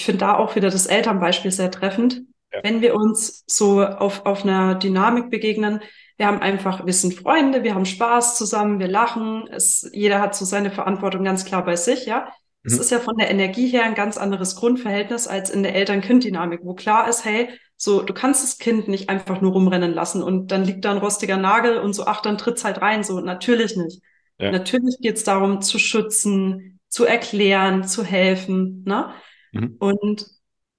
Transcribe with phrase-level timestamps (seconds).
[0.00, 2.22] ich finde da auch wieder das Elternbeispiel sehr treffend.
[2.54, 2.60] Ja.
[2.62, 5.80] Wenn wir uns so auf, auf einer Dynamik begegnen,
[6.16, 10.34] wir haben einfach, wir sind Freunde, wir haben Spaß zusammen, wir lachen, es, jeder hat
[10.34, 12.32] so seine Verantwortung ganz klar bei sich, ja.
[12.62, 12.80] Es mhm.
[12.80, 16.72] ist ja von der Energie her ein ganz anderes Grundverhältnis als in der Eltern-Kind-Dynamik, wo
[16.72, 20.64] klar ist, hey, so, du kannst das Kind nicht einfach nur rumrennen lassen und dann
[20.64, 23.04] liegt da ein rostiger Nagel und so, ach, dann tritt's halt rein.
[23.04, 24.02] So, natürlich nicht.
[24.38, 24.50] Ja.
[24.50, 28.82] Natürlich geht's darum, zu schützen, zu erklären, zu helfen.
[28.86, 29.10] Ne?
[29.52, 29.76] Mhm.
[29.78, 30.26] Und,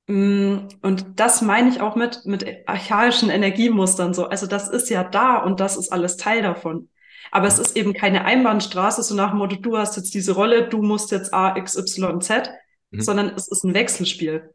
[0.07, 4.25] mm, und das meine ich auch mit, mit archaischen Energiemustern so.
[4.27, 6.89] Also das ist ja da und das ist alles Teil davon.
[7.31, 10.67] Aber es ist eben keine Einbahnstraße, so nach dem Motto, du hast jetzt diese Rolle,
[10.67, 12.49] du musst jetzt A, X, Y, Z,
[12.91, 13.01] mhm.
[13.01, 14.53] sondern es ist ein Wechselspiel.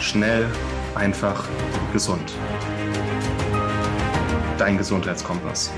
[0.00, 0.46] Schnell
[0.94, 1.46] einfach
[1.92, 2.32] gesund.
[4.58, 5.70] Dein Gesundheitskompass.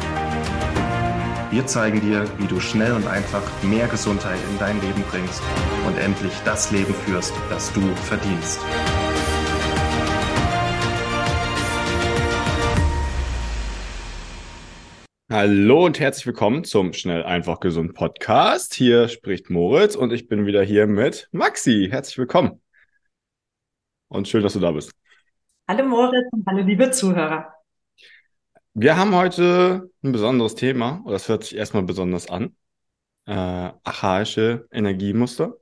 [1.51, 5.43] Wir zeigen dir, wie du schnell und einfach mehr Gesundheit in dein Leben bringst
[5.87, 8.61] und endlich das Leben führst, das du verdienst.
[15.31, 18.75] Hallo und herzlich willkommen zum Schnell einfach gesund Podcast.
[18.75, 21.89] Hier spricht Moritz und ich bin wieder hier mit Maxi.
[21.91, 22.61] Herzlich willkommen.
[24.09, 24.93] Und schön, dass du da bist.
[25.69, 27.54] Hallo Moritz und hallo liebe Zuhörer.
[28.75, 32.57] Wir haben heute ein besonderes Thema, oder das hört sich erstmal besonders an.
[33.27, 35.57] Äh, archaische Energiemuster.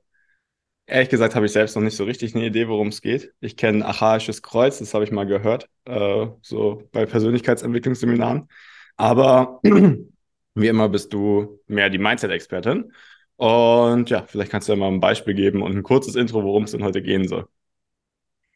[0.87, 3.33] Ehrlich gesagt habe ich selbst noch nicht so richtig eine Idee, worum es geht.
[3.39, 8.49] Ich kenne archaisches Kreuz, das habe ich mal gehört, äh, so bei Persönlichkeitsentwicklungsseminaren.
[8.97, 9.61] Aber
[10.55, 12.93] wie immer bist du mehr die Mindset-Expertin.
[13.37, 16.63] Und ja, vielleicht kannst du ja mal ein Beispiel geben und ein kurzes Intro, worum
[16.63, 17.47] es denn heute gehen soll.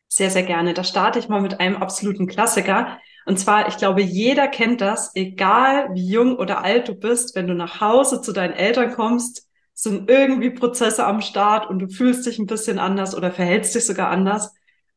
[0.08, 0.74] Sehr, sehr gerne.
[0.74, 2.98] Da starte ich mal mit einem absoluten Klassiker.
[3.28, 7.48] Und zwar, ich glaube, jeder kennt das, egal wie jung oder alt du bist, wenn
[7.48, 12.26] du nach Hause zu deinen Eltern kommst, sind irgendwie Prozesse am Start und du fühlst
[12.26, 14.54] dich ein bisschen anders oder verhältst dich sogar anders.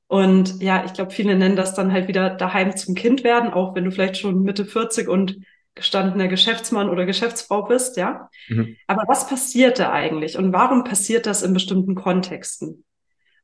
[0.06, 3.75] Und ja, ich glaube, viele nennen das dann halt wieder daheim zum Kind werden, auch
[3.75, 5.39] wenn du vielleicht schon Mitte 40 und
[5.75, 8.30] gestandener Geschäftsmann oder Geschäftsfrau bist, ja.
[8.48, 8.77] Mhm.
[8.86, 12.85] Aber was passiert da eigentlich und warum passiert das in bestimmten Kontexten?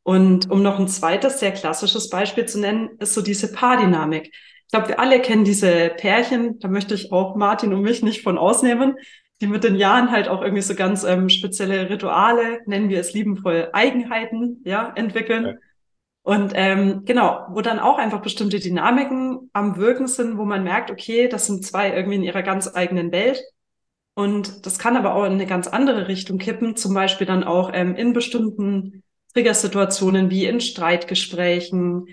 [0.05, 4.33] Und um noch ein zweites, sehr klassisches Beispiel zu nennen, ist so diese Paardynamik.
[4.67, 8.23] Ich glaube, wir alle kennen diese Pärchen, da möchte ich auch Martin und mich nicht
[8.23, 8.97] von ausnehmen,
[9.41, 13.13] die mit den Jahren halt auch irgendwie so ganz ähm, spezielle Rituale, nennen wir es
[13.13, 15.45] liebenvoll Eigenheiten, ja, entwickeln.
[15.45, 15.55] Ja.
[16.23, 20.91] Und ähm, genau, wo dann auch einfach bestimmte Dynamiken am Wirken sind, wo man merkt,
[20.91, 23.41] okay, das sind zwei irgendwie in ihrer ganz eigenen Welt.
[24.15, 27.71] Und das kann aber auch in eine ganz andere Richtung kippen, zum Beispiel dann auch
[27.73, 29.05] ähm, in bestimmten
[29.35, 32.07] Triggersituationen wie in Streitgesprächen,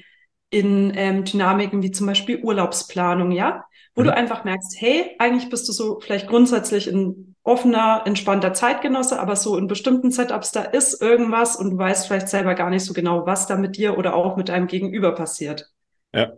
[0.54, 3.66] in ähm, Dynamiken wie zum Beispiel Urlaubsplanung, ja,
[3.96, 4.06] wo mhm.
[4.06, 9.36] du einfach merkst, hey, eigentlich bist du so vielleicht grundsätzlich ein offener, entspannter Zeitgenosse, aber
[9.36, 12.94] so in bestimmten Setups, da ist irgendwas und du weißt vielleicht selber gar nicht so
[12.94, 15.70] genau, was da mit dir oder auch mit deinem Gegenüber passiert.
[16.14, 16.34] Ja.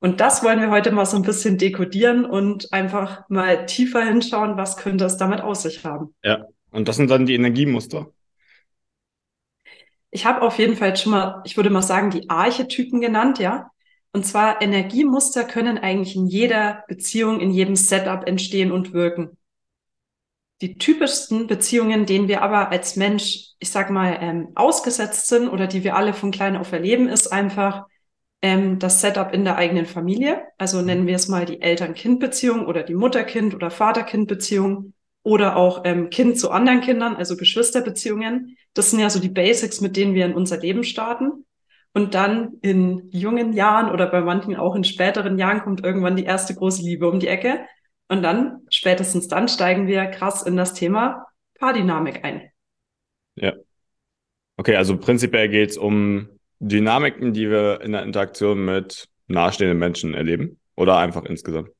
[0.00, 4.56] Und das wollen wir heute mal so ein bisschen dekodieren und einfach mal tiefer hinschauen,
[4.56, 6.14] was könnte es damit aus sich haben.
[6.24, 8.06] Ja, und das sind dann die Energiemuster.
[10.14, 13.70] Ich habe auf jeden Fall schon mal, ich würde mal sagen, die Archetypen genannt, ja.
[14.12, 19.38] Und zwar Energiemuster können eigentlich in jeder Beziehung, in jedem Setup entstehen und wirken.
[20.60, 25.66] Die typischsten Beziehungen, denen wir aber als Mensch, ich sag mal, ähm, ausgesetzt sind oder
[25.66, 27.86] die wir alle von klein auf erleben, ist einfach
[28.42, 30.42] ähm, das Setup in der eigenen Familie.
[30.58, 34.92] Also nennen wir es mal die Eltern-Kind-Beziehung oder die Mutter-Kind- oder Vater-Kind-Beziehung
[35.22, 38.56] oder auch ähm, Kind zu anderen Kindern, also Geschwisterbeziehungen.
[38.74, 41.44] Das sind ja so die Basics, mit denen wir in unser Leben starten.
[41.94, 46.24] Und dann in jungen Jahren oder bei manchen auch in späteren Jahren kommt irgendwann die
[46.24, 47.66] erste große Liebe um die Ecke.
[48.08, 51.26] Und dann, spätestens dann, steigen wir krass in das Thema
[51.58, 52.50] Paardynamik ein.
[53.34, 53.52] Ja.
[54.56, 56.28] Okay, also prinzipiell geht es um
[56.60, 61.70] Dynamiken, die wir in der Interaktion mit nahestehenden Menschen erleben oder einfach insgesamt?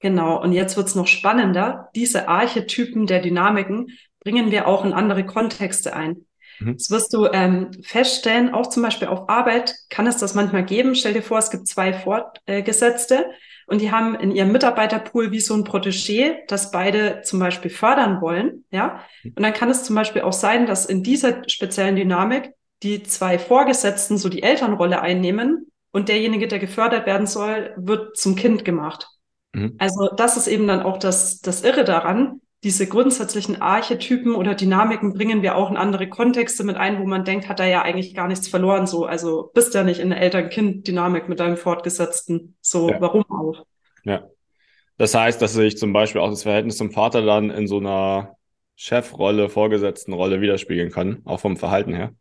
[0.00, 1.88] Genau, und jetzt wird's noch spannender.
[1.94, 3.88] Diese Archetypen der Dynamiken
[4.20, 6.26] bringen wir auch in andere Kontexte ein.
[6.60, 6.74] Mhm.
[6.74, 10.94] Das wirst du ähm, feststellen, auch zum Beispiel auf Arbeit kann es das manchmal geben.
[10.94, 13.26] Stell dir vor, es gibt zwei Fortgesetzte
[13.66, 18.20] und die haben in ihrem Mitarbeiterpool wie so ein Protégé, das beide zum Beispiel fördern
[18.20, 18.64] wollen.
[18.70, 19.32] Ja, mhm.
[19.36, 23.38] und dann kann es zum Beispiel auch sein, dass in dieser speziellen Dynamik die zwei
[23.38, 29.08] Vorgesetzten so die Elternrolle einnehmen und derjenige, der gefördert werden soll, wird zum Kind gemacht.
[29.52, 29.74] Mhm.
[29.78, 32.40] Also das ist eben dann auch das, das Irre daran.
[32.64, 37.24] Diese grundsätzlichen Archetypen oder Dynamiken bringen wir auch in andere Kontexte mit ein, wo man
[37.24, 38.86] denkt, hat er ja eigentlich gar nichts verloren.
[38.86, 42.56] So, also bist ja nicht in der Eltern-Kind-Dynamik mit deinem Fortgesetzten.
[42.60, 43.00] So, ja.
[43.00, 43.64] warum auch?
[44.04, 44.24] Ja.
[44.96, 48.36] Das heißt, dass sich zum Beispiel auch das Verhältnis zum Vater dann in so einer
[48.74, 52.12] Chefrolle, Vorgesetztenrolle widerspiegeln kann, auch vom Verhalten her.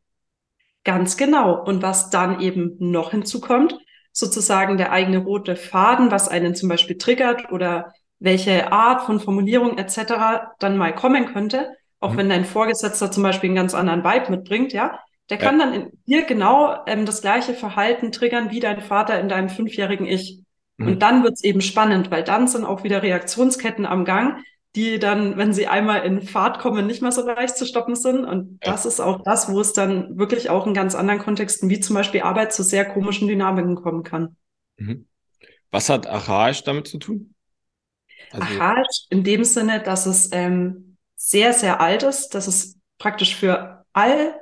[0.83, 1.63] Ganz genau.
[1.63, 3.77] Und was dann eben noch hinzukommt,
[4.11, 9.77] sozusagen der eigene rote Faden, was einen zum Beispiel triggert oder welche Art von Formulierung
[9.77, 10.55] etc.
[10.59, 12.17] dann mal kommen könnte, auch mhm.
[12.17, 14.99] wenn dein Vorgesetzter zum Beispiel einen ganz anderen Vibe mitbringt, ja,
[15.29, 15.65] der kann ja.
[15.65, 20.05] dann in dir genau ähm, das gleiche Verhalten triggern wie dein Vater in deinem fünfjährigen
[20.05, 20.39] Ich.
[20.77, 20.87] Mhm.
[20.87, 24.41] Und dann wird's eben spannend, weil dann sind auch wieder Reaktionsketten am Gang,
[24.75, 28.25] die dann, wenn sie einmal in Fahrt kommen, nicht mehr so leicht zu stoppen sind.
[28.25, 28.71] Und ja.
[28.71, 31.95] das ist auch das, wo es dann wirklich auch in ganz anderen Kontexten, wie zum
[31.95, 34.37] Beispiel Arbeit, zu sehr komischen Dynamiken kommen kann.
[34.77, 35.07] Mhm.
[35.71, 37.33] Was hat archaisch damit zu tun?
[38.31, 43.35] Also archaisch in dem Sinne, dass es ähm, sehr, sehr alt ist, dass es praktisch
[43.35, 44.35] für all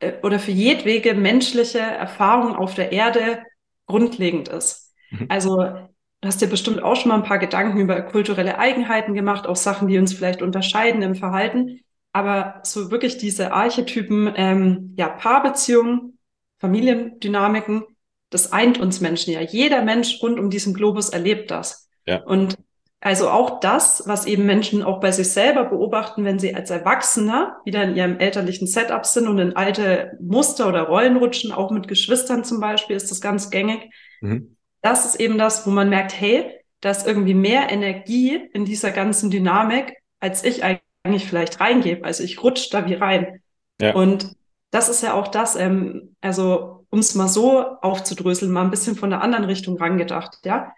[0.00, 3.42] äh, oder für jedwege menschliche Erfahrung auf der Erde
[3.86, 4.94] grundlegend ist.
[5.10, 5.26] Mhm.
[5.28, 9.46] Also du hast dir bestimmt auch schon mal ein paar Gedanken über kulturelle Eigenheiten gemacht,
[9.46, 11.80] auch Sachen, die uns vielleicht unterscheiden im Verhalten.
[12.12, 16.18] Aber so wirklich diese Archetypen, ähm, ja, Paarbeziehungen,
[16.58, 17.84] Familiendynamiken,
[18.28, 19.40] das eint uns Menschen ja.
[19.40, 21.88] Jeder Mensch rund um diesen Globus erlebt das.
[22.06, 22.22] Ja.
[22.22, 22.56] Und
[23.04, 27.56] also auch das, was eben Menschen auch bei sich selber beobachten, wenn sie als Erwachsener
[27.64, 31.88] wieder in ihrem elterlichen Setup sind und in alte Muster oder Rollen rutschen, auch mit
[31.88, 33.90] Geschwistern zum Beispiel, ist das ganz gängig.
[34.20, 34.56] Mhm.
[34.82, 36.48] Das ist eben das, wo man merkt, hey,
[36.80, 42.04] da ist irgendwie mehr Energie in dieser ganzen Dynamik, als ich eigentlich vielleicht reingebe.
[42.04, 43.42] Also ich rutsche da wie rein.
[43.80, 43.96] Ja.
[43.96, 44.36] Und
[44.70, 48.94] das ist ja auch das, ähm, also um es mal so aufzudröseln, mal ein bisschen
[48.94, 50.72] von der anderen Richtung rangedacht, ja.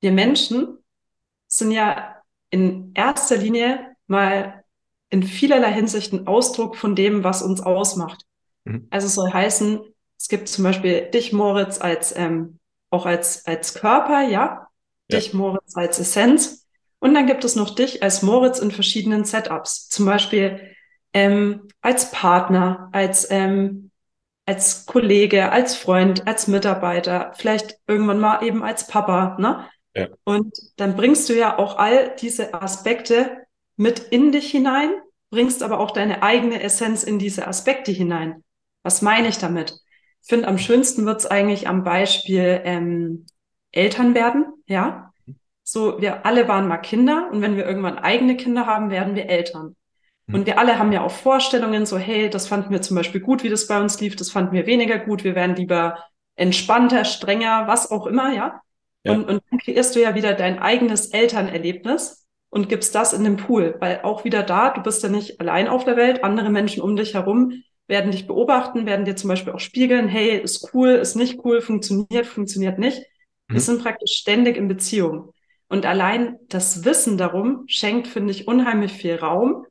[0.00, 0.79] Wir Menschen
[1.52, 2.16] sind ja
[2.50, 4.64] in erster Linie mal
[5.10, 8.24] in vielerlei Hinsicht ein Ausdruck von dem, was uns ausmacht.
[8.64, 8.86] Mhm.
[8.90, 9.80] Also es soll heißen,
[10.18, 12.58] es gibt zum Beispiel dich, Moritz, als ähm,
[12.90, 14.68] auch als, als Körper, ja, ja.
[15.10, 16.66] dich, Moritz, als Essenz.
[16.98, 19.88] Und dann gibt es noch dich als Moritz in verschiedenen Setups.
[19.88, 20.74] Zum Beispiel
[21.12, 23.90] ähm, als Partner, als, ähm,
[24.46, 29.66] als Kollege, als Freund, als Mitarbeiter, vielleicht irgendwann mal eben als Papa, ne?
[29.94, 30.08] Ja.
[30.24, 33.46] Und dann bringst du ja auch all diese Aspekte
[33.76, 34.92] mit in dich hinein,
[35.30, 38.44] bringst aber auch deine eigene Essenz in diese Aspekte hinein.
[38.82, 39.78] Was meine ich damit?
[40.22, 43.26] Ich finde, am schönsten wird's eigentlich am Beispiel ähm,
[43.72, 45.12] Eltern werden, ja.
[45.62, 49.28] So, wir alle waren mal Kinder und wenn wir irgendwann eigene Kinder haben, werden wir
[49.28, 49.76] Eltern.
[50.26, 50.34] Mhm.
[50.34, 53.44] Und wir alle haben ja auch Vorstellungen, so, hey, das fanden wir zum Beispiel gut,
[53.44, 55.98] wie das bei uns lief, das fanden wir weniger gut, wir werden lieber
[56.36, 58.60] entspannter, strenger, was auch immer, ja.
[59.04, 59.12] Ja.
[59.12, 63.36] Und, und dann kreierst du ja wieder dein eigenes Elternerlebnis und gibst das in den
[63.36, 66.82] Pool, weil auch wieder da, du bist ja nicht allein auf der Welt, andere Menschen
[66.82, 70.90] um dich herum werden dich beobachten, werden dir zum Beispiel auch spiegeln, hey, ist cool,
[70.90, 72.98] ist nicht cool, funktioniert, funktioniert nicht.
[73.48, 73.54] Mhm.
[73.54, 75.32] Wir sind praktisch ständig in Beziehung.
[75.68, 79.66] Und allein das Wissen darum schenkt, finde ich, unheimlich viel Raum,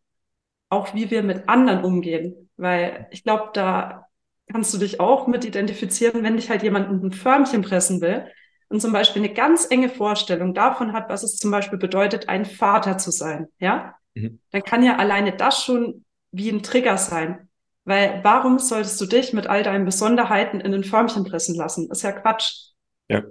[0.70, 2.50] auch wie wir mit anderen umgehen.
[2.58, 4.06] Weil ich glaube, da
[4.52, 8.26] kannst du dich auch mit identifizieren, wenn dich halt jemand in ein Förmchen pressen will,
[8.70, 12.46] und zum Beispiel eine ganz enge Vorstellung davon hat, was es zum Beispiel bedeutet, ein
[12.46, 14.40] Vater zu sein, ja, mhm.
[14.52, 17.50] dann kann ja alleine das schon wie ein Trigger sein.
[17.86, 21.90] Weil warum solltest du dich mit all deinen Besonderheiten in ein Förmchen pressen lassen?
[21.90, 22.74] ist ja Quatsch.
[23.08, 23.24] Ja.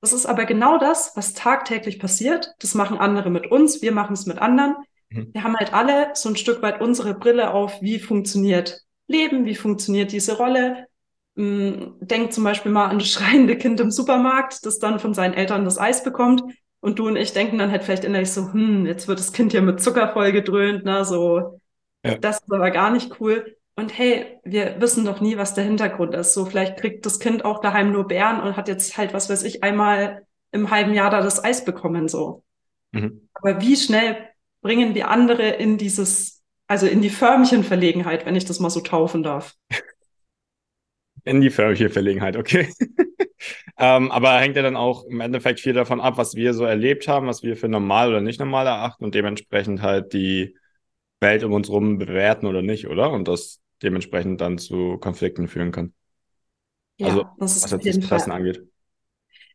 [0.00, 2.54] Das ist aber genau das, was tagtäglich passiert.
[2.60, 4.76] Das machen andere mit uns, wir machen es mit anderen.
[5.10, 5.28] Mhm.
[5.32, 9.54] Wir haben halt alle so ein Stück weit unsere Brille auf, wie funktioniert Leben, wie
[9.54, 10.86] funktioniert diese Rolle,
[11.34, 15.64] Denk zum Beispiel mal an das schreiende Kind im Supermarkt, das dann von seinen Eltern
[15.64, 16.42] das Eis bekommt.
[16.80, 19.52] Und du und ich denken dann halt vielleicht innerlich so, hm, jetzt wird das Kind
[19.52, 21.60] hier mit Zucker vollgedröhnt, ne, so,
[22.04, 22.16] ja.
[22.16, 23.56] das ist aber gar nicht cool.
[23.76, 26.34] Und hey, wir wissen doch nie, was der Hintergrund ist.
[26.34, 29.44] So, vielleicht kriegt das Kind auch daheim nur Bären und hat jetzt halt, was weiß
[29.44, 32.42] ich, einmal im halben Jahr da das Eis bekommen, so.
[32.90, 33.28] Mhm.
[33.32, 34.28] Aber wie schnell
[34.60, 39.22] bringen wir andere in dieses, also in die Förmchenverlegenheit, wenn ich das mal so taufen
[39.22, 39.54] darf?
[41.24, 42.72] In die förmliche Verlegenheit, okay.
[43.78, 47.06] ähm, aber hängt ja dann auch im Endeffekt viel davon ab, was wir so erlebt
[47.08, 50.56] haben, was wir für normal oder nicht normal erachten und dementsprechend halt die
[51.20, 53.12] Welt um uns herum bewerten oder nicht, oder?
[53.12, 55.92] Und das dementsprechend dann zu Konflikten führen kann.
[56.98, 58.62] Ja, also, das ist was jetzt das Interessen angeht.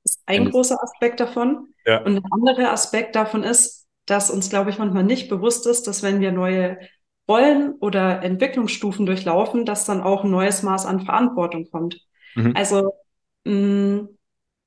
[0.03, 1.73] Das ist ein großer Aspekt davon.
[1.85, 2.01] Ja.
[2.03, 6.01] Und ein anderer Aspekt davon ist, dass uns, glaube ich, manchmal nicht bewusst ist, dass
[6.01, 6.77] wenn wir neue
[7.27, 12.01] Rollen oder Entwicklungsstufen durchlaufen, dass dann auch ein neues Maß an Verantwortung kommt.
[12.35, 12.53] Mhm.
[12.55, 12.93] Also
[13.45, 14.09] mh, mm,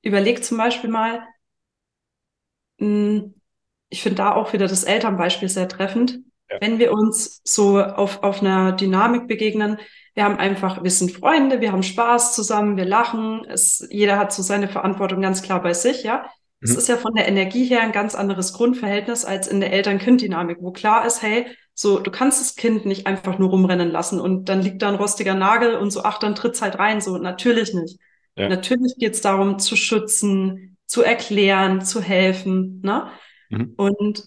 [0.03, 1.23] überleg zum Beispiel mal,
[2.77, 3.33] mh, mm,
[3.89, 6.19] ich finde da auch wieder das Elternbeispiel sehr treffend.
[6.49, 6.57] Ja.
[6.61, 9.77] Wenn wir uns so auf, auf einer Dynamik begegnen,
[10.13, 14.33] wir haben einfach, wir sind Freunde, wir haben Spaß zusammen, wir lachen, es, jeder hat
[14.33, 16.25] so seine Verantwortung ganz klar bei sich, ja.
[16.61, 16.77] Es mhm.
[16.77, 20.71] ist ja von der Energie her ein ganz anderes Grundverhältnis als in der Eltern-Kind-Dynamik, wo
[20.71, 21.47] klar ist, hey,
[21.81, 24.95] So, du kannst das Kind nicht einfach nur rumrennen lassen und dann liegt da ein
[24.95, 27.01] rostiger Nagel und so, ach, dann tritt's halt rein.
[27.01, 27.97] So, natürlich nicht.
[28.35, 28.49] Ja.
[28.49, 32.81] Natürlich geht's darum, zu schützen, zu erklären, zu helfen.
[32.83, 33.07] Ne?
[33.49, 33.73] Mhm.
[33.77, 34.23] Und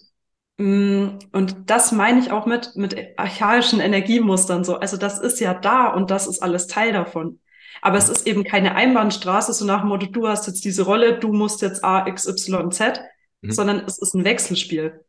[0.57, 4.75] mm, und das meine ich auch mit, mit archaischen Energiemustern so.
[4.75, 7.39] Also das ist ja da und das ist alles Teil davon.
[7.81, 11.19] Aber es ist eben keine Einbahnstraße, so nach dem Motto, du hast jetzt diese Rolle,
[11.19, 12.99] du musst jetzt A, X, Y, Z,
[13.39, 13.51] mhm.
[13.51, 15.05] sondern es ist ein Wechselspiel.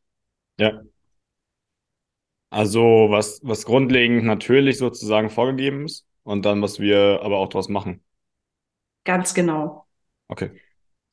[0.59, 0.81] Ja.
[2.50, 7.69] Also was, was grundlegend natürlich sozusagen vorgegeben ist und dann, was wir aber auch daraus
[7.69, 8.03] machen.
[9.05, 9.87] Ganz genau.
[10.29, 10.50] Okay.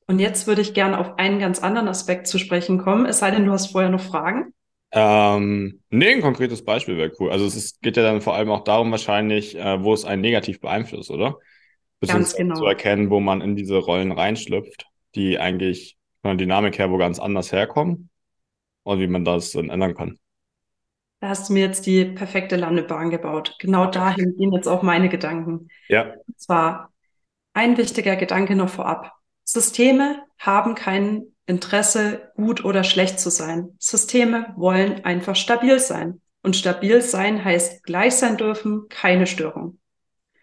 [0.07, 3.31] Und jetzt würde ich gerne auf einen ganz anderen Aspekt zu sprechen kommen, es sei
[3.31, 4.53] denn, du hast vorher noch Fragen.
[4.91, 7.31] Ähm, nee, ein konkretes Beispiel wäre cool.
[7.31, 10.21] Also es ist, geht ja dann vor allem auch darum wahrscheinlich, äh, wo es einen
[10.21, 11.39] negativ beeinflusst, oder?
[12.05, 12.55] Ganz genau.
[12.55, 14.85] Zu erkennen, wo man in diese Rollen reinschlüpft,
[15.15, 18.09] die eigentlich von der Dynamik her wo ganz anders herkommen
[18.83, 20.19] und wie man das dann ändern kann.
[21.23, 23.55] Da hast du mir jetzt die perfekte Landebahn gebaut.
[23.59, 25.69] Genau dahin gehen jetzt auch meine Gedanken.
[25.87, 26.15] Ja.
[26.27, 26.91] Und zwar
[27.53, 29.13] ein wichtiger Gedanke noch vorab.
[29.45, 33.69] Systeme haben kein Interesse, gut oder schlecht zu sein.
[33.79, 36.19] Systeme wollen einfach stabil sein.
[36.41, 39.79] Und stabil sein heißt gleich sein dürfen, keine Störung.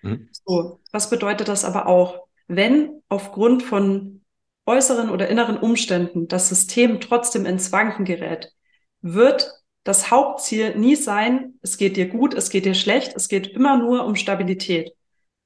[0.00, 0.30] Mhm.
[0.32, 2.26] So, was bedeutet das aber auch?
[2.48, 4.22] Wenn aufgrund von
[4.64, 8.54] äußeren oder inneren Umständen das System trotzdem ins Wanken gerät,
[9.02, 9.59] wird
[9.90, 13.76] das Hauptziel nie sein, es geht dir gut, es geht dir schlecht, es geht immer
[13.76, 14.92] nur um Stabilität.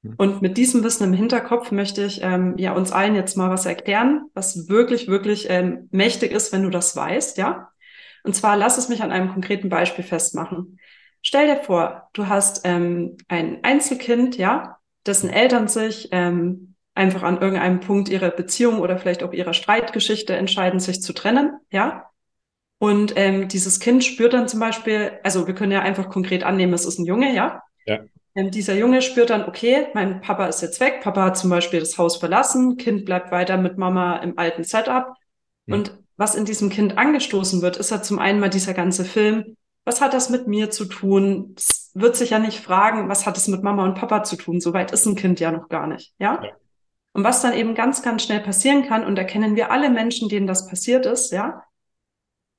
[0.03, 0.13] Mhm.
[0.17, 3.65] Und mit diesem Wissen im Hinterkopf möchte ich ähm, ja uns allen jetzt mal was
[3.65, 7.69] erklären, was wirklich, wirklich ähm, mächtig ist, wenn du das weißt, ja.
[8.23, 10.79] Und zwar lass es mich an einem konkreten Beispiel festmachen.
[11.21, 17.41] Stell dir vor, du hast ähm, ein Einzelkind, ja, dessen Eltern sich ähm, einfach an
[17.41, 22.05] irgendeinem Punkt ihrer Beziehung oder vielleicht auch ihrer Streitgeschichte entscheiden, sich zu trennen, ja.
[22.79, 26.73] Und ähm, dieses Kind spürt dann zum Beispiel, also wir können ja einfach konkret annehmen,
[26.73, 27.63] es ist ein Junge, ja.
[27.85, 27.99] Ja.
[28.35, 31.79] Ähm, dieser Junge spürt dann, okay, mein Papa ist jetzt weg, Papa hat zum Beispiel
[31.79, 35.13] das Haus verlassen, Kind bleibt weiter mit Mama im alten Setup.
[35.65, 35.73] Mhm.
[35.73, 39.55] Und was in diesem Kind angestoßen wird, ist ja zum einen mal dieser ganze Film,
[39.85, 41.53] was hat das mit mir zu tun?
[41.57, 44.59] Es wird sich ja nicht fragen, was hat es mit Mama und Papa zu tun?
[44.59, 46.41] Soweit ist ein Kind ja noch gar nicht, ja?
[46.43, 46.51] ja?
[47.13, 50.47] Und was dann eben ganz, ganz schnell passieren kann, und erkennen wir alle Menschen, denen
[50.47, 51.63] das passiert ist, ja,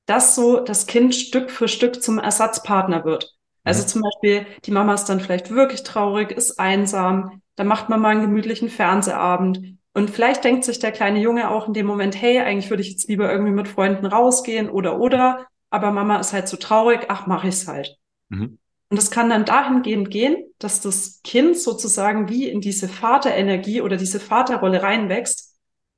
[0.07, 3.37] dass so das Kind Stück für Stück zum Ersatzpartner wird.
[3.63, 7.99] Also zum Beispiel, die Mama ist dann vielleicht wirklich traurig, ist einsam, dann macht man
[7.99, 9.77] mal einen gemütlichen Fernsehabend.
[9.93, 12.91] Und vielleicht denkt sich der kleine Junge auch in dem Moment, hey, eigentlich würde ich
[12.91, 17.27] jetzt lieber irgendwie mit Freunden rausgehen oder oder, aber Mama ist halt so traurig, ach,
[17.27, 17.97] mache ich's halt.
[18.29, 18.57] Mhm.
[18.89, 23.97] Und es kann dann dahingehend gehen, dass das Kind sozusagen wie in diese Vaterenergie oder
[23.97, 25.57] diese Vaterrolle reinwächst,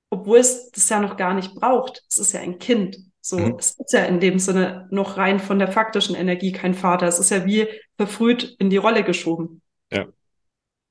[0.09, 2.03] obwohl es das ja noch gar nicht braucht.
[2.09, 2.97] Es ist ja ein Kind.
[3.21, 3.55] So, mhm.
[3.59, 7.07] es ist ja in dem Sinne noch rein von der faktischen Energie kein Vater.
[7.07, 9.61] Es ist ja wie verfrüht in die Rolle geschoben.
[9.91, 10.07] Ja.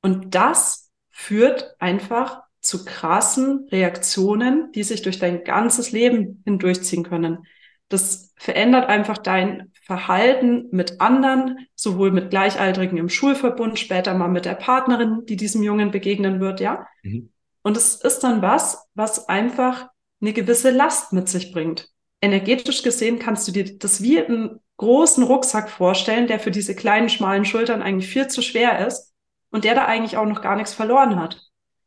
[0.02, 7.47] Und das führt einfach zu krassen Reaktionen, die sich durch dein ganzes Leben hindurchziehen können.
[7.88, 14.44] Das verändert einfach dein Verhalten mit anderen, sowohl mit Gleichaltrigen im Schulverbund, später mal mit
[14.44, 16.87] der Partnerin, die diesem Jungen begegnen wird, ja.
[17.02, 17.32] Mhm.
[17.62, 19.88] Und es ist dann was, was einfach
[20.20, 21.90] eine gewisse Last mit sich bringt
[22.21, 27.09] energetisch gesehen kannst du dir das wie einen großen Rucksack vorstellen, der für diese kleinen,
[27.09, 29.13] schmalen Schultern eigentlich viel zu schwer ist
[29.51, 31.41] und der da eigentlich auch noch gar nichts verloren hat.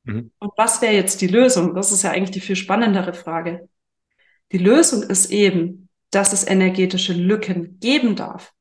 [0.03, 0.31] Mhm.
[0.39, 1.73] Und was wäre jetzt die Lösung?
[1.75, 3.69] Das ist ja eigentlich die viel spannendere Frage.
[4.51, 8.51] Die Lösung ist eben, dass es energetische Lücken geben darf.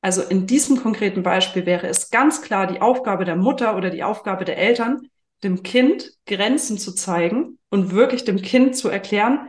[0.00, 4.04] Also in diesem konkreten Beispiel wäre es ganz klar die Aufgabe der Mutter oder die
[4.04, 5.08] Aufgabe der Eltern,
[5.42, 9.48] dem Kind Grenzen zu zeigen und wirklich dem Kind zu erklären,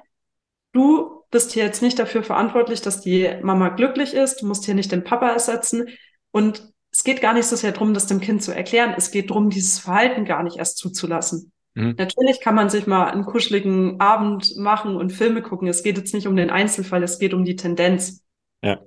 [0.72, 4.42] du bist hier jetzt nicht dafür verantwortlich, dass die Mama glücklich ist.
[4.42, 5.88] Du musst hier nicht den Papa ersetzen.
[6.32, 8.94] Und es geht gar nicht so sehr darum, das dem Kind zu erklären.
[8.98, 11.52] Es geht darum, dieses Verhalten gar nicht erst zuzulassen.
[11.76, 11.96] Mhm.
[11.98, 15.68] Natürlich kann man sich mal einen kuscheligen Abend machen und Filme gucken.
[15.68, 18.24] Es geht jetzt nicht um den Einzelfall, es geht um die Tendenz.
[18.64, 18.80] Ja.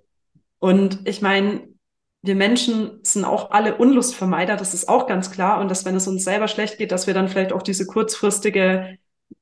[0.59, 1.69] Und ich meine,
[2.23, 5.61] wir Menschen sind auch alle Unlustvermeider, das ist auch ganz klar.
[5.61, 8.99] Und dass, wenn es uns selber schlecht geht, dass wir dann vielleicht auch diese kurzfristige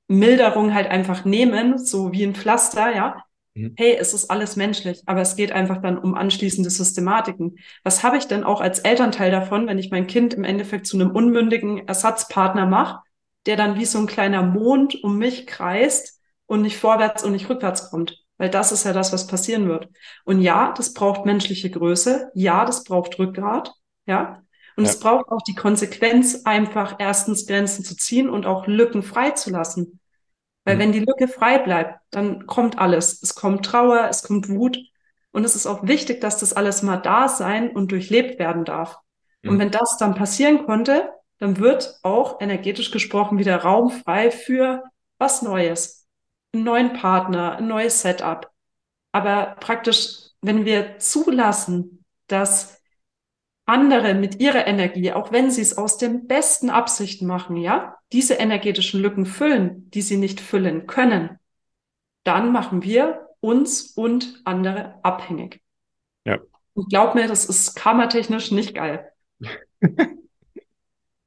[0.09, 3.23] Milderung halt einfach nehmen, so wie ein Pflaster, ja.
[3.55, 3.75] Mhm.
[3.77, 7.57] Hey, es ist alles menschlich, aber es geht einfach dann um anschließende Systematiken.
[7.85, 10.97] Was habe ich denn auch als Elternteil davon, wenn ich mein Kind im Endeffekt zu
[10.97, 13.01] einem unmündigen Ersatzpartner mache,
[13.47, 17.49] der dann wie so ein kleiner Mond um mich kreist und nicht vorwärts und nicht
[17.49, 18.25] rückwärts kommt?
[18.39, 19.89] Weil das ist ja das, was passieren wird.
[20.25, 22.31] Und ja, das braucht menschliche Größe.
[22.35, 23.73] Ja, das braucht Rückgrat.
[24.07, 24.43] Ja.
[24.77, 24.91] Und ja.
[24.91, 29.51] es braucht auch die Konsequenz, einfach erstens Grenzen zu ziehen und auch Lücken frei zu
[29.51, 29.98] lassen.
[30.69, 33.23] Weil wenn die Lücke frei bleibt, dann kommt alles.
[33.23, 34.79] Es kommt Trauer, es kommt Wut.
[35.31, 38.99] Und es ist auch wichtig, dass das alles mal da sein und durchlebt werden darf.
[39.43, 39.51] Mhm.
[39.51, 44.85] Und wenn das dann passieren konnte, dann wird auch energetisch gesprochen wieder Raum frei für
[45.19, 46.07] was Neues.
[46.53, 48.51] Einen neuen Partner, ein neues Setup.
[49.13, 52.79] Aber praktisch, wenn wir zulassen, dass
[53.65, 58.35] andere mit ihrer Energie, auch wenn sie es aus den besten Absichten machen, ja, diese
[58.35, 61.39] energetischen Lücken füllen, die sie nicht füllen können,
[62.25, 65.61] dann machen wir uns und andere abhängig.
[66.25, 66.39] Ja.
[66.75, 69.11] Und glaub mir, das ist karmatechnisch nicht geil.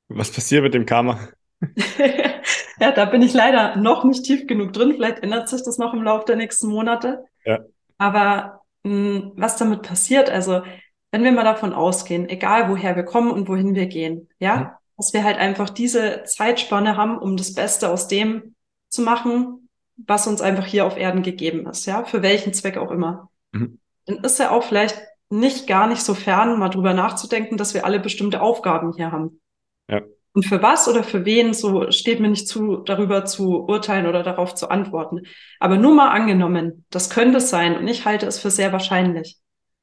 [0.07, 1.29] Was passiert mit dem Karma?
[2.79, 4.93] ja, da bin ich leider noch nicht tief genug drin.
[4.93, 7.23] Vielleicht ändert sich das noch im Laufe der nächsten Monate.
[7.45, 7.59] Ja.
[7.97, 10.63] Aber mh, hm, was damit passiert, also
[11.11, 14.67] wenn wir mal davon ausgehen, egal woher wir kommen und wohin wir gehen, ja, mhm.
[15.01, 18.53] Dass wir halt einfach diese Zeitspanne haben, um das Beste aus dem
[18.87, 19.67] zu machen,
[19.97, 23.31] was uns einfach hier auf Erden gegeben ist, ja, für welchen Zweck auch immer.
[23.51, 23.79] Mhm.
[24.05, 27.83] Dann ist ja auch vielleicht nicht gar nicht so fern, mal drüber nachzudenken, dass wir
[27.83, 29.41] alle bestimmte Aufgaben hier haben.
[29.89, 30.01] Ja.
[30.33, 34.21] Und für was oder für wen, so steht mir nicht zu, darüber zu urteilen oder
[34.21, 35.21] darauf zu antworten.
[35.59, 39.39] Aber nur mal angenommen, das könnte es sein und ich halte es für sehr wahrscheinlich.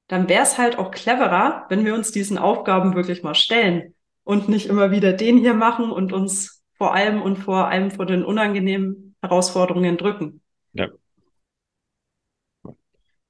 [0.06, 3.94] Dann wäre es halt auch cleverer, wenn wir uns diesen Aufgaben wirklich mal stellen
[4.28, 8.06] und nicht immer wieder den hier machen und uns vor allem und vor allem vor
[8.06, 10.42] den unangenehmen Herausforderungen drücken.
[10.74, 10.88] Ja.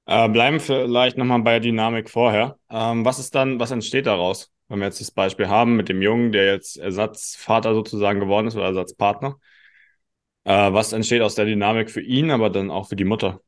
[0.07, 2.59] Äh, bleiben vielleicht nochmal bei der Dynamik vorher.
[2.69, 4.53] Ähm, was ist dann, was entsteht daraus?
[4.69, 8.55] wenn wir jetzt das Beispiel haben mit dem Jungen, der jetzt Ersatzvater sozusagen geworden ist
[8.55, 9.39] oder Ersatzpartner,
[10.45, 13.41] äh, was entsteht aus der Dynamik für ihn, aber dann auch für die Mutter?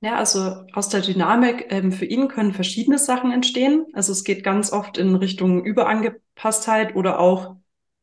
[0.00, 3.86] Ja, also aus der Dynamik ähm, für ihn können verschiedene Sachen entstehen.
[3.92, 5.64] Also es geht ganz oft in Richtung
[6.34, 7.56] Überangepasstheit oder auch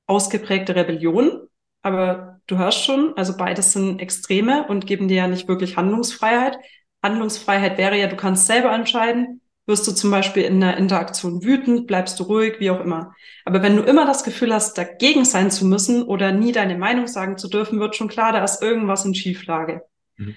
[0.07, 1.47] ausgeprägte Rebellion.
[1.81, 6.57] Aber du hörst schon, also beides sind Extreme und geben dir ja nicht wirklich Handlungsfreiheit.
[7.01, 11.87] Handlungsfreiheit wäre ja, du kannst selber entscheiden, wirst du zum Beispiel in der Interaktion wütend,
[11.87, 13.15] bleibst du ruhig, wie auch immer.
[13.45, 17.07] Aber wenn du immer das Gefühl hast, dagegen sein zu müssen oder nie deine Meinung
[17.07, 19.83] sagen zu dürfen, wird schon klar, da ist irgendwas in Schieflage.
[20.17, 20.35] Mhm.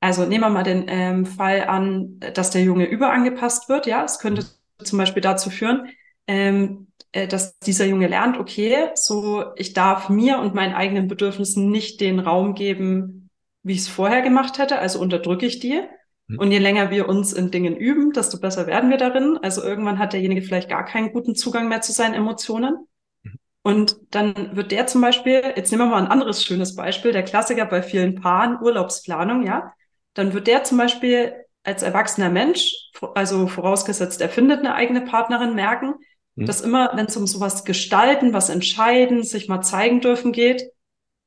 [0.00, 3.86] Also nehmen wir mal den ähm, Fall an, dass der Junge überangepasst wird.
[3.86, 4.84] Ja, es könnte mhm.
[4.84, 5.90] zum Beispiel dazu führen,
[6.26, 11.70] ähm, äh, dass dieser Junge lernt, okay, so ich darf mir und meinen eigenen Bedürfnissen
[11.70, 13.30] nicht den Raum geben,
[13.62, 15.80] wie ich es vorher gemacht hätte, also unterdrücke ich die.
[16.28, 16.38] Mhm.
[16.38, 19.38] Und je länger wir uns in Dingen üben, desto besser werden wir darin.
[19.42, 22.86] Also irgendwann hat derjenige vielleicht gar keinen guten Zugang mehr zu seinen Emotionen.
[23.22, 23.38] Mhm.
[23.62, 27.24] Und dann wird der zum Beispiel, jetzt nehmen wir mal ein anderes schönes Beispiel, der
[27.24, 29.72] Klassiker bei vielen Paaren, Urlaubsplanung, ja.
[30.14, 32.74] Dann wird der zum Beispiel als erwachsener Mensch,
[33.14, 35.94] also vorausgesetzt, er findet eine eigene Partnerin, merken,
[36.40, 36.46] mhm.
[36.46, 40.70] dass immer, wenn es um sowas gestalten, was entscheiden, sich mal zeigen dürfen geht,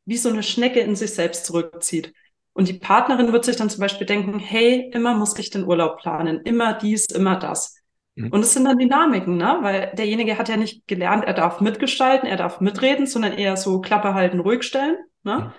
[0.06, 2.13] wie so eine Schnecke in sich selbst zurückzieht.
[2.54, 5.97] Und die Partnerin wird sich dann zum Beispiel denken, hey, immer muss ich den Urlaub
[5.99, 7.78] planen, immer dies, immer das.
[8.15, 8.32] Mhm.
[8.32, 9.58] Und es sind dann Dynamiken, ne?
[9.62, 13.82] weil derjenige hat ja nicht gelernt, er darf mitgestalten, er darf mitreden, sondern eher so
[13.82, 14.97] Klappe halten, ruhig stellen.
[15.23, 15.38] Ne?
[15.38, 15.52] Mhm.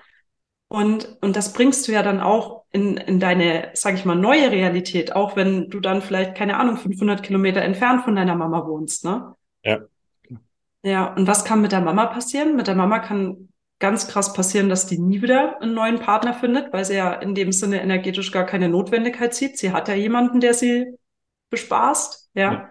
[0.68, 4.50] Und, und das bringst du ja dann auch in, in deine, sag ich mal, neue
[4.50, 9.04] Realität, auch wenn du dann vielleicht, keine Ahnung, 500 Kilometer entfernt von deiner Mama wohnst.
[9.04, 9.34] Ne?
[9.64, 9.80] Ja.
[10.82, 12.56] Ja, und was kann mit der Mama passieren?
[12.56, 13.48] Mit der Mama kann
[13.78, 17.34] ganz krass passieren, dass die nie wieder einen neuen Partner findet, weil sie ja in
[17.34, 19.58] dem Sinne energetisch gar keine Notwendigkeit sieht.
[19.58, 20.86] Sie hat ja jemanden, der sie
[21.50, 22.52] bespaßt, ja.
[22.52, 22.70] ja.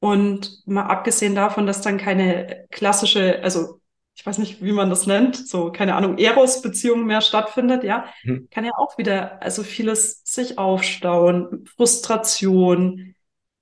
[0.00, 3.80] Und mal abgesehen davon, dass dann keine klassische, also
[4.14, 8.48] ich weiß nicht, wie man das nennt, so keine Ahnung, Eros-Beziehung mehr stattfindet, ja, hm.
[8.50, 13.14] kann ja auch wieder, also vieles sich aufstauen, Frustration,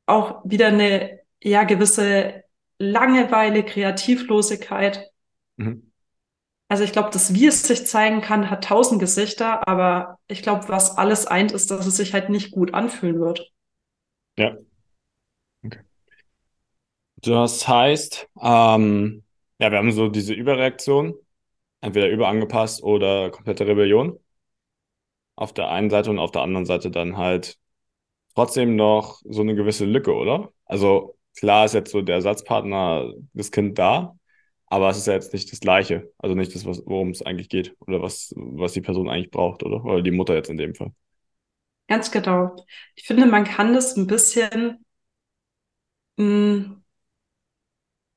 [0.07, 2.45] auch wieder eine ja gewisse
[2.79, 5.11] Langeweile, Kreativlosigkeit.
[5.57, 5.91] Mhm.
[6.69, 10.69] Also ich glaube, dass wie es sich zeigen kann, hat tausend Gesichter, aber ich glaube,
[10.69, 13.53] was alles eint, ist, dass es sich halt nicht gut anfühlen wird.
[14.39, 14.57] Ja.
[15.65, 15.81] Okay.
[17.17, 19.25] Das heißt, ähm,
[19.59, 21.15] ja, wir haben so diese Überreaktion,
[21.81, 24.19] entweder überangepasst oder komplette Rebellion.
[25.35, 27.59] Auf der einen Seite und auf der anderen Seite dann halt
[28.35, 30.53] trotzdem noch so eine gewisse Lücke, oder?
[30.67, 34.15] Also klar ist jetzt so der Ersatzpartner, das Kind da,
[34.67, 36.13] aber es ist ja jetzt nicht das Gleiche.
[36.19, 39.85] Also nicht das, worum es eigentlich geht oder was, was die Person eigentlich braucht, oder?
[39.85, 40.93] Oder die Mutter jetzt in dem Fall.
[41.89, 42.55] Ganz genau.
[42.95, 44.85] Ich finde, man kann das ein bisschen
[46.17, 46.81] mh, hm,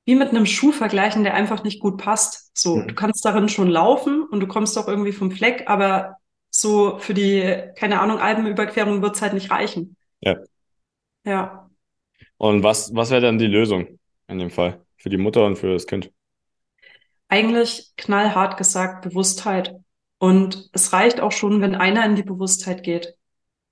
[0.06, 2.52] wie mit einem Schuh vergleichen, der einfach nicht gut passt.
[2.58, 2.90] So, mhm.
[2.90, 6.18] du kannst darin schon laufen und du kommst auch irgendwie vom Fleck, aber
[6.50, 7.42] so für die,
[7.76, 9.96] keine Ahnung, Alpenüberquerung wird es halt nicht reichen.
[10.22, 10.38] Ja.
[11.26, 11.63] Ja.
[12.44, 14.82] Und was, was wäre dann die Lösung in dem Fall?
[14.98, 16.12] Für die Mutter und für das Kind?
[17.34, 19.76] eigentlich knallhart gesagt Bewusstheit.
[20.20, 23.16] Und es reicht auch schon, wenn einer in die Bewusstheit geht.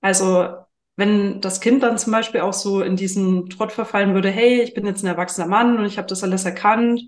[0.01, 0.49] Also
[0.95, 4.73] wenn das Kind dann zum Beispiel auch so in diesen Trott verfallen würde, hey, ich
[4.73, 7.03] bin jetzt ein erwachsener Mann und ich habe das alles erkannt,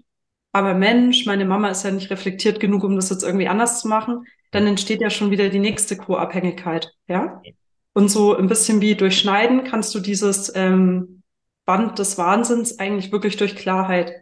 [0.52, 3.88] aber Mensch, meine Mama ist ja nicht reflektiert genug, um das jetzt irgendwie anders zu
[3.88, 7.41] machen, dann entsteht ja schon wieder die nächste Co-Abhängigkeit, ja?
[7.93, 11.22] Und so ein bisschen wie durchschneiden kannst du dieses ähm,
[11.65, 14.13] Band des Wahnsinns eigentlich wirklich durch Klarheit.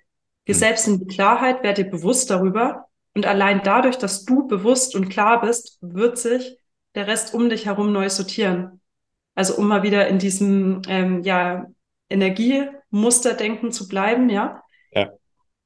[0.46, 0.58] Geh mhm.
[0.58, 5.10] selbst in die Klarheit, werde dir bewusst darüber und allein dadurch, dass du bewusst und
[5.10, 6.58] klar bist, wird sich
[6.96, 8.82] der Rest um dich herum neu sortieren.
[9.36, 11.68] Also um mal wieder in diesem ähm, ja,
[12.10, 14.62] Energiemusterdenken zu bleiben, ja.
[14.92, 15.10] Ja.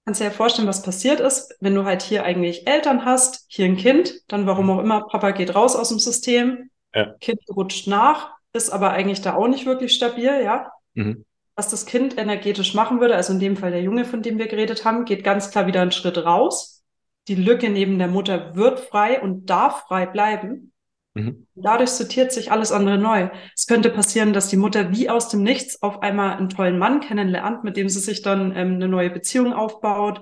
[0.05, 3.65] Kannst dir ja vorstellen, was passiert ist, wenn du halt hier eigentlich Eltern hast, hier
[3.65, 7.13] ein Kind, dann warum auch immer, Papa geht raus aus dem System, ja.
[7.19, 10.71] Kind rutscht nach, ist aber eigentlich da auch nicht wirklich stabil, ja.
[10.93, 11.25] Mhm.
[11.55, 14.47] Was das Kind energetisch machen würde, also in dem Fall der Junge, von dem wir
[14.47, 16.83] geredet haben, geht ganz klar wieder einen Schritt raus.
[17.27, 20.73] Die Lücke neben der Mutter wird frei und darf frei bleiben.
[21.15, 21.47] Mhm.
[21.55, 23.29] Dadurch sortiert sich alles andere neu.
[23.55, 26.99] Es könnte passieren, dass die Mutter wie aus dem Nichts auf einmal einen tollen Mann
[26.99, 30.21] kennenlernt, mit dem sie sich dann ähm, eine neue Beziehung aufbaut.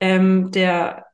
[0.00, 1.06] Ähm, der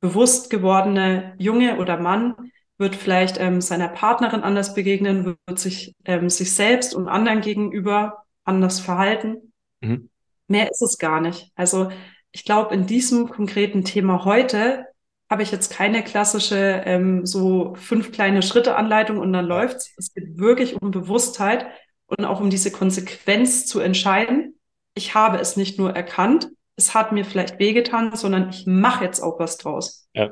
[0.00, 2.34] bewusst gewordene Junge oder Mann
[2.78, 8.24] wird vielleicht ähm, seiner Partnerin anders begegnen, wird sich ähm, sich selbst und anderen gegenüber
[8.44, 9.52] anders verhalten.
[9.80, 10.10] Mhm.
[10.48, 11.50] Mehr ist es gar nicht.
[11.54, 11.90] Also
[12.32, 14.86] ich glaube, in diesem konkreten Thema heute
[15.30, 19.92] habe ich jetzt keine klassische ähm, so fünf kleine Schritte Anleitung und dann läuft's.
[19.96, 21.66] Es geht wirklich um Bewusstheit
[22.06, 24.58] und auch um diese Konsequenz zu entscheiden.
[24.94, 29.20] Ich habe es nicht nur erkannt, es hat mir vielleicht wehgetan, sondern ich mache jetzt
[29.20, 30.08] auch was draus.
[30.14, 30.30] Ja.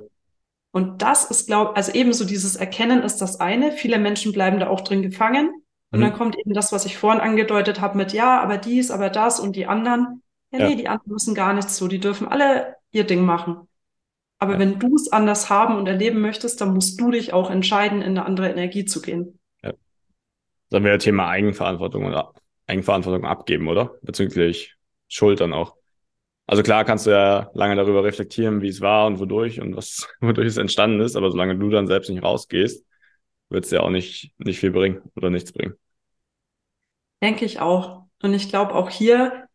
[0.73, 3.73] Und das ist, glaube also ebenso dieses Erkennen ist das eine.
[3.73, 5.63] Viele Menschen bleiben da auch drin gefangen.
[5.91, 6.05] Und mhm.
[6.05, 9.41] dann kommt eben das, was ich vorhin angedeutet habe mit ja, aber dies, aber das
[9.41, 10.23] und die anderen.
[10.51, 10.69] Ja, ja.
[10.69, 11.89] nee, die anderen müssen gar nichts so.
[11.89, 13.69] Die dürfen alle ihr Ding machen.
[14.39, 14.59] Aber ja.
[14.59, 18.11] wenn du es anders haben und erleben möchtest, dann musst du dich auch entscheiden, in
[18.11, 19.39] eine andere Energie zu gehen.
[19.63, 19.73] Ja.
[20.71, 22.33] Dann wäre Thema Eigenverantwortung oder
[22.67, 23.95] Eigenverantwortung abgeben, oder?
[24.03, 24.77] Bezüglich
[25.09, 25.75] Schuld dann auch.
[26.47, 30.09] Also klar kannst du ja lange darüber reflektieren, wie es war und wodurch und was,
[30.21, 32.87] wodurch es entstanden ist, aber solange du dann selbst nicht rausgehst,
[33.51, 35.75] wird es ja auch nicht, nicht viel bringen oder nichts bringen.
[37.23, 38.05] Denke ich auch.
[38.23, 39.49] Und ich glaube auch hier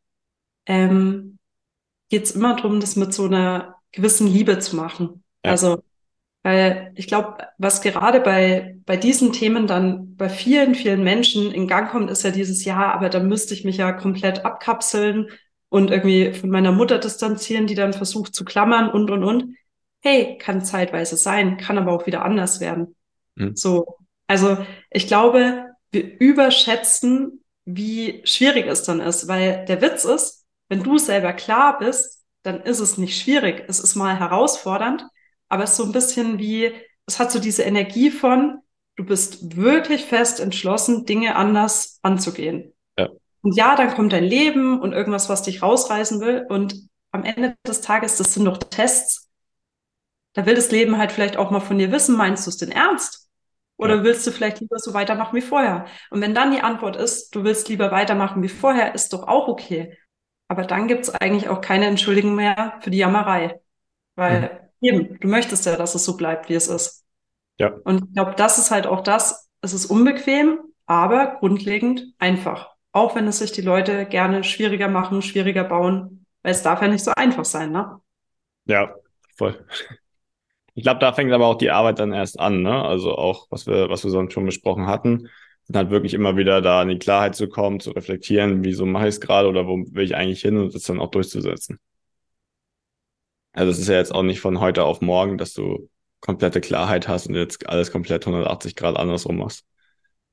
[0.65, 1.37] ähm,
[2.09, 5.23] geht es immer darum, das mit so einer gewissen Liebe zu machen.
[5.45, 5.51] Ja.
[5.51, 5.83] Also,
[6.43, 11.67] weil ich glaube, was gerade bei, bei diesen Themen dann bei vielen, vielen Menschen in
[11.67, 15.29] Gang kommt, ist ja dieses Jahr, aber da müsste ich mich ja komplett abkapseln
[15.69, 19.55] und irgendwie von meiner Mutter distanzieren, die dann versucht zu klammern und, und, und.
[20.01, 22.95] Hey, kann zeitweise sein, kann aber auch wieder anders werden.
[23.35, 23.55] Mhm.
[23.55, 23.97] So.
[24.27, 24.57] Also,
[24.89, 30.97] ich glaube, wir überschätzen, wie schwierig es dann ist, weil der Witz ist, wenn du
[30.97, 33.63] selber klar bist, dann ist es nicht schwierig.
[33.67, 35.05] Es ist mal herausfordernd,
[35.49, 36.73] aber es ist so ein bisschen wie,
[37.05, 38.59] es hat so diese Energie von,
[38.95, 42.73] du bist wirklich fest entschlossen, Dinge anders anzugehen.
[42.97, 43.09] Ja.
[43.41, 46.45] Und ja, dann kommt dein Leben und irgendwas, was dich rausreißen will.
[46.49, 49.29] Und am Ende des Tages, das sind doch Tests.
[50.33, 52.71] Da will das Leben halt vielleicht auch mal von dir wissen, meinst du es denn
[52.71, 53.22] ernst?
[53.77, 54.03] Oder ja.
[54.03, 55.85] willst du vielleicht lieber so weitermachen wie vorher?
[56.09, 59.47] Und wenn dann die Antwort ist, du willst lieber weitermachen wie vorher, ist doch auch
[59.47, 59.97] okay.
[60.47, 63.59] Aber dann gibt es eigentlich auch keine Entschuldigung mehr für die Jammerei.
[64.15, 64.87] Weil mhm.
[64.87, 67.03] eben, du möchtest ja, dass es so bleibt, wie es ist.
[67.57, 67.73] Ja.
[67.83, 72.71] Und ich glaube, das ist halt auch das, es ist unbequem, aber grundlegend einfach.
[72.91, 76.87] Auch wenn es sich die Leute gerne schwieriger machen, schwieriger bauen, weil es darf ja
[76.87, 77.99] nicht so einfach sein, ne?
[78.65, 78.93] Ja,
[79.35, 79.65] voll.
[80.75, 82.83] Ich glaube, da fängt aber auch die Arbeit dann erst an, ne?
[82.83, 85.29] Also auch, was wir, was wir sonst schon besprochen hatten
[85.67, 89.03] und halt wirklich immer wieder da in die Klarheit zu kommen, zu reflektieren, wieso mache
[89.07, 91.79] ich es gerade oder wo will ich eigentlich hin und das dann auch durchzusetzen.
[93.53, 95.89] Also es ist ja jetzt auch nicht von heute auf morgen, dass du
[96.21, 99.65] komplette Klarheit hast und jetzt alles komplett 180 Grad andersrum machst,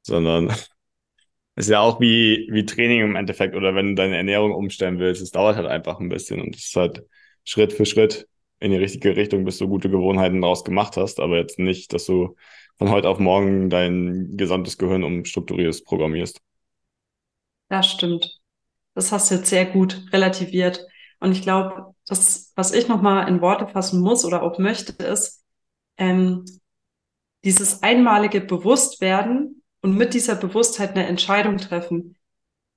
[0.02, 0.48] sondern
[1.56, 5.00] es ist ja auch wie, wie Training im Endeffekt oder wenn du deine Ernährung umstellen
[5.00, 7.04] willst, es dauert halt einfach ein bisschen und es ist halt
[7.44, 8.28] Schritt für Schritt
[8.60, 12.04] in die richtige Richtung, bis du gute Gewohnheiten daraus gemacht hast, aber jetzt nicht, dass
[12.04, 12.36] du
[12.78, 16.40] von heute auf morgen dein gesamtes Gehirn umstrukturierst, programmierst.
[17.68, 18.40] Das stimmt.
[18.94, 20.86] Das hast du jetzt sehr gut relativiert.
[21.20, 25.44] Und ich glaube, das, was ich nochmal in Worte fassen muss oder auch möchte, ist,
[25.96, 26.44] ähm,
[27.44, 32.16] dieses einmalige Bewusstwerden und mit dieser Bewusstheit eine Entscheidung treffen.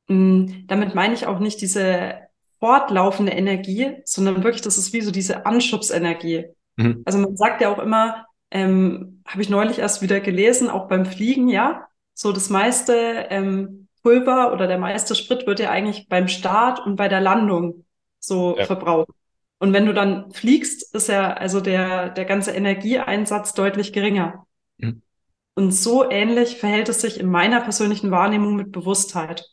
[0.07, 2.22] Ähm, damit meine ich auch nicht diese
[2.63, 6.45] fortlaufende Energie, sondern wirklich, das ist wie so diese Anschubsenergie.
[6.77, 7.01] Mhm.
[7.03, 11.05] Also man sagt ja auch immer, ähm, habe ich neulich erst wieder gelesen, auch beim
[11.05, 11.85] Fliegen, ja.
[12.13, 12.93] So das meiste
[13.29, 17.83] ähm, Pulver oder der meiste Sprit wird ja eigentlich beim Start und bei der Landung
[18.19, 18.63] so ja.
[18.63, 19.09] verbraucht.
[19.59, 24.47] Und wenn du dann fliegst, ist ja also der, der ganze Energieeinsatz deutlich geringer.
[24.77, 25.01] Mhm.
[25.55, 29.49] Und so ähnlich verhält es sich in meiner persönlichen Wahrnehmung mit Bewusstheit.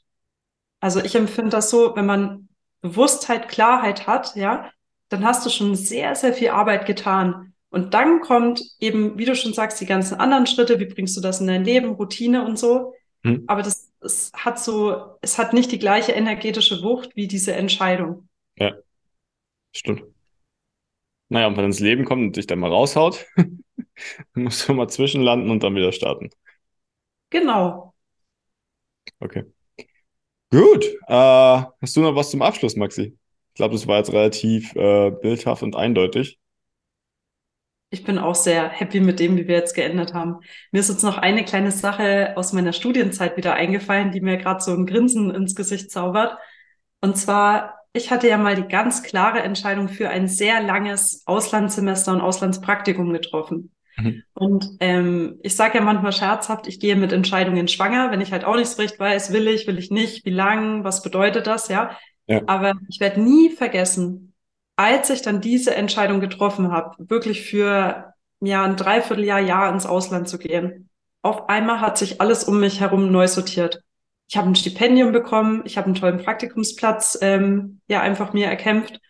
[0.78, 2.46] Also ich empfinde das so, wenn man
[2.80, 4.70] Bewusstheit, Klarheit hat, ja,
[5.08, 7.54] dann hast du schon sehr, sehr viel Arbeit getan.
[7.68, 11.20] Und dann kommt eben, wie du schon sagst, die ganzen anderen Schritte, wie bringst du
[11.20, 12.94] das in dein Leben, Routine und so.
[13.22, 13.44] Hm.
[13.46, 18.28] Aber das, es hat so, es hat nicht die gleiche energetische Wucht wie diese Entscheidung.
[18.56, 18.74] Ja,
[19.72, 20.04] stimmt.
[21.28, 23.26] Naja, und wenn ins Leben kommt und dich dann mal raushaut,
[24.34, 26.30] musst du mal zwischenlanden und dann wieder starten.
[27.30, 27.94] Genau.
[29.20, 29.44] Okay.
[30.50, 30.84] Gut.
[31.06, 33.16] Äh, hast du noch was zum Abschluss, Maxi?
[33.48, 36.38] Ich glaube, das war jetzt relativ äh, bildhaft und eindeutig.
[37.92, 40.36] Ich bin auch sehr happy mit dem, wie wir jetzt geändert haben.
[40.70, 44.62] Mir ist jetzt noch eine kleine Sache aus meiner Studienzeit wieder eingefallen, die mir gerade
[44.62, 46.38] so ein Grinsen ins Gesicht zaubert.
[47.00, 52.12] Und zwar, ich hatte ja mal die ganz klare Entscheidung für ein sehr langes Auslandssemester
[52.12, 53.72] und Auslandspraktikum getroffen.
[54.02, 54.22] Mhm.
[54.34, 58.44] Und ähm, ich sage ja manchmal scherzhaft, ich gehe mit Entscheidungen schwanger, wenn ich halt
[58.44, 61.68] auch nicht so recht weiß, will ich, will ich nicht, wie lang, was bedeutet das,
[61.68, 61.96] ja.
[62.26, 62.42] ja.
[62.46, 64.34] Aber ich werde nie vergessen,
[64.76, 70.28] als ich dann diese Entscheidung getroffen habe, wirklich für ja ein Dreivierteljahr, Jahr ins Ausland
[70.28, 70.88] zu gehen,
[71.22, 73.82] auf einmal hat sich alles um mich herum neu sortiert.
[74.28, 79.00] Ich habe ein Stipendium bekommen, ich habe einen tollen Praktikumsplatz ähm, ja einfach mir erkämpft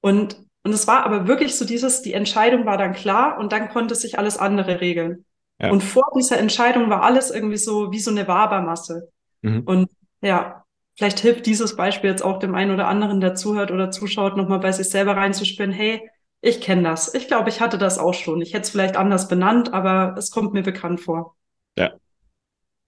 [0.00, 3.68] und und es war aber wirklich so dieses, die Entscheidung war dann klar und dann
[3.68, 5.24] konnte sich alles andere regeln.
[5.60, 5.70] Ja.
[5.70, 9.10] Und vor dieser Entscheidung war alles irgendwie so wie so eine Wabermasse.
[9.42, 9.62] Mhm.
[9.64, 10.64] Und ja,
[10.96, 14.60] vielleicht hilft dieses Beispiel jetzt auch dem einen oder anderen, der zuhört oder zuschaut, nochmal
[14.60, 16.08] bei sich selber reinzuspüren, hey,
[16.40, 17.14] ich kenne das.
[17.14, 18.40] Ich glaube, ich hatte das auch schon.
[18.40, 21.36] Ich hätte es vielleicht anders benannt, aber es kommt mir bekannt vor.
[21.76, 21.92] Ja.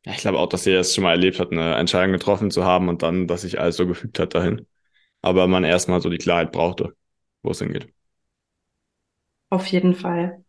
[0.04, 2.88] Ich glaube auch, dass sie es schon mal erlebt hat, eine Entscheidung getroffen zu haben
[2.88, 4.66] und dann, dass sich alles so gefügt hat dahin.
[5.22, 6.94] Aber man erstmal so die Klarheit brauchte
[7.44, 7.86] wo es hingeht.
[9.50, 10.42] Auf jeden Fall.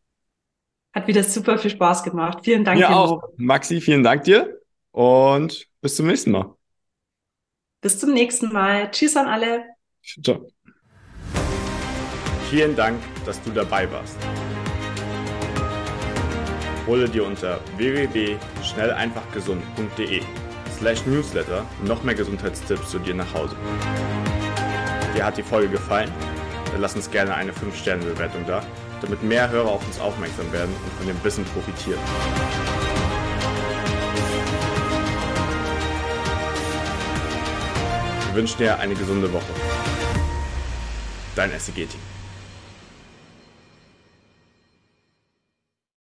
[0.93, 2.39] Hat wieder super viel Spaß gemacht.
[2.43, 2.79] Vielen Dank.
[2.79, 3.23] Ja, auch.
[3.37, 4.57] Maxi, vielen Dank dir
[4.91, 6.55] und bis zum nächsten Mal.
[7.81, 8.89] Bis zum nächsten Mal.
[8.89, 9.65] Tschüss an alle.
[10.23, 10.47] Ciao.
[12.49, 14.17] Vielen Dank, dass du dabei warst.
[16.87, 20.21] Hole dir unter www.schnelleinfachgesund.de
[20.77, 23.55] slash newsletter noch mehr Gesundheitstipps zu dir nach Hause.
[25.15, 26.11] Dir hat die Folge gefallen?
[26.75, 28.61] Dann lass uns gerne eine 5-Sterne-Bewertung da,
[28.99, 32.01] damit mehr Hörer auf uns aufmerksam werden und von dem Wissen profitieren.
[38.27, 39.53] Wir wünschen dir eine gesunde Woche.
[41.37, 42.14] Dein SEG-Team.